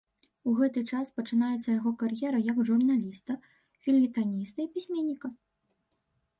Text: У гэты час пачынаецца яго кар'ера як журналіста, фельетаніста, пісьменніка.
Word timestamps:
У 0.51 0.53
гэты 0.61 0.79
час 0.95 1.11
пачынаецца 1.19 1.65
яго 1.79 1.91
кар'ера 2.05 2.39
як 2.47 2.57
журналіста, 2.71 3.37
фельетаніста, 3.83 4.59
пісьменніка. 4.77 5.27